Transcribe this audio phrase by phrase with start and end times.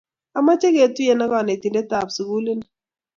[0.37, 2.65] Amache ketuyen ak kanetindet ap sukuli ni.